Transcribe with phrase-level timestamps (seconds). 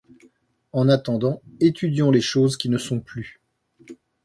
[0.71, 3.39] En attendant, étudions les choses qui ne sont plus.